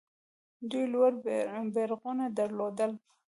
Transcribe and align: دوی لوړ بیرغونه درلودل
دوی 0.69 0.85
لوړ 0.93 1.11
بیرغونه 1.73 2.25
درلودل 2.37 2.91